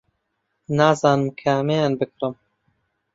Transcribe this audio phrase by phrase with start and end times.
[0.77, 2.33] نازانم کامیان بکڕم.